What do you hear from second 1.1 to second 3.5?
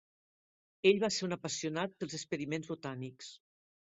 ser un apassionat pels experiments botànics.